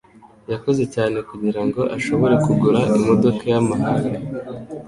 Yakoze 0.51 0.83
cyane 0.93 1.17
kugirango 1.29 1.81
ashobore 1.97 2.35
kugura 2.45 2.79
imodoka 2.97 3.43
yamahanga. 3.53 4.17